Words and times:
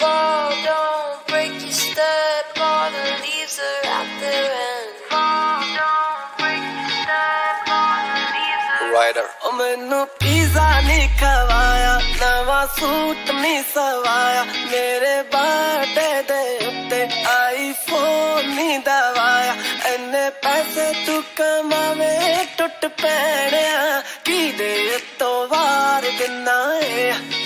fall, 0.00 0.50
don't 0.64 1.26
break 1.28 1.52
your 1.62 1.72
step. 1.72 2.44
All 2.68 2.90
the 2.96 3.06
leaves 3.24 3.56
are 3.68 3.84
out 3.96 4.10
there 4.24 4.50
and 4.68 4.90
fall, 5.10 5.60
don't 5.78 6.28
break 6.40 6.64
your 6.80 6.92
step. 7.00 7.56
All 7.78 8.02
the 8.14 8.22
leaves 8.34 8.66
are 8.80 8.92
Rider. 8.98 9.26
Oh, 9.44 9.52
मैंने 9.60 10.00
pizza 10.20 10.68
नहीं 10.88 11.08
खवाया 11.20 11.94
नवा 12.20 12.60
suit 12.76 13.30
नहीं 13.40 13.62
सवाया 13.74 14.42
मेरे 14.72 15.14
बाटे 15.34 16.10
दे 16.30 16.42
उत्ते 16.68 17.00
iPhone 17.34 18.48
नहीं 18.56 18.78
दवाया 18.88 19.54
इन्ने 19.94 20.24
पैसे 20.44 20.86
तू 21.06 21.20
कमावे 21.40 22.14
टुट 22.58 22.84
पैणिया 23.02 23.84
की 24.26 24.40
दे 24.58 24.72
तो 25.20 25.30
वार 25.52 26.02
दिना 26.18 26.58
है 26.82 27.39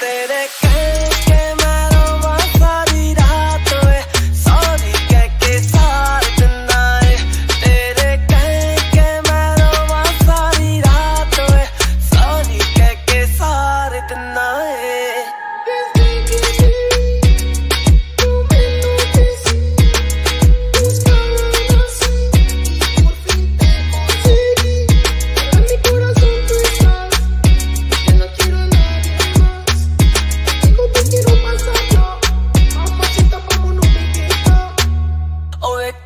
se 0.00 0.26
decae. 0.28 0.89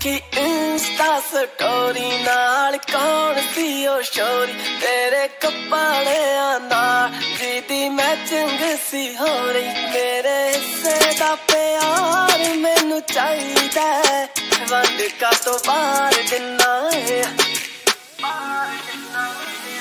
ਕੀ 0.05 0.21
ਇੰਸਟਾ 0.37 1.21
ਸਟੋਰੀ 1.21 2.19
ਨਾਲ 2.25 2.77
ਕੌਣ 2.77 3.41
ਸੀ 3.55 3.87
ਉਹ 3.87 4.03
ਸ਼ੋਰੀ? 4.03 4.53
ਤੇਰੇ 4.81 5.29
ਕੱਪੜਿਆਂ 5.29 6.61
ਨਾਲ 6.61 7.11
ਜਿਹਦੀ 7.39 7.89
ਮੈਚਿੰਗ 7.89 8.77
ਸੀ 8.91 9.17
ਹੋ 9.17 9.53
ਰਹੀ 9.53 9.87
ਮੇਰੇ 9.87 10.53
ਹਿੱਸੇ 10.55 11.15
ਦਾ 11.19 11.35
ਪਿਆਰ 11.35 12.55
ਮੈਨੂੰ 12.57 13.01
ਚਾਹੀਦਾ 13.01 13.81
ਹੈ। 13.81 14.29
ਵੰਡ 14.69 15.03
ਕਾ 15.21 15.33
ਤੋਂ 15.45 15.59
ਬਾਹਰ 15.67 16.15
ਦਿਨਾ 16.31 16.91
ਏ 16.95 17.25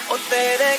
ਉਹ 0.10 0.18
ਤੇਰੇ 0.30 0.78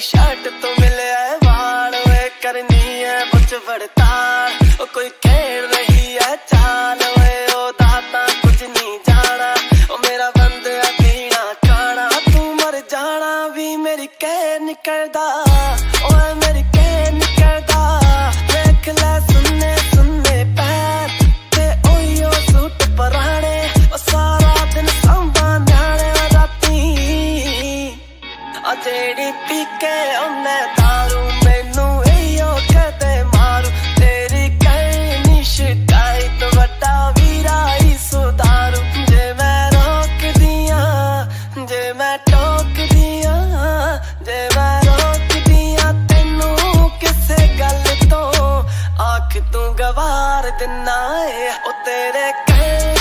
ਤੇਰੀ 0.00 0.08
ਸ਼ਰਟ 0.08 0.46
ਤੋਂ 0.62 0.70
ਮਿਲਿਆ 0.80 1.18
ਏ 1.26 1.36
ਵਾਲ 1.44 1.94
ਵੇ 2.06 2.28
ਕਰਨੀ 2.42 3.02
ਐ 3.04 3.24
ਪੁੱਛ 3.30 3.52
ਵੜਤਾਲ 3.66 4.52
ਉਹ 4.80 4.86
ਕੋਈ 4.94 5.08
ਖੇਡ 5.24 5.64
ਰਹੀ 5.74 6.16
ਐ 6.18 6.36
ਚਾਲ 6.52 6.98
ਵੇ 7.16 7.34
ਉਹ 7.54 7.72
ਦਾਤਾ 7.80 8.24
ਕੁਝ 8.42 8.62
ਨਹੀਂ 8.62 8.98
ਜਾਣਾ 9.08 9.52
ਉਹ 9.90 9.98
ਮੇਰਾ 9.98 10.30
ਬੰਦਿਆ 10.38 10.82
ਪੀਣਾ 11.00 11.42
ਖਾਣਾ 11.66 12.08
ਤੂੰ 12.32 12.54
ਮਰ 12.56 12.80
ਜਾਣਾ 12.90 13.46
ਵੀ 13.56 13.74
ਮੇਰੀ 13.76 14.06
ਕਹਿ 14.20 14.58
ਨਿਕਲਦਾ 14.60 15.26
ਓਏ 16.04 16.34
ਤੂੰ 49.90 49.94
ਗਵਾਰ 49.94 50.50
ਦਿਨਾ 50.50 50.98
ਏ 51.24 51.48
ਉਹ 51.66 51.72
ਤੇਰੇ 51.84 52.30
ਕਹਿ 52.46 52.99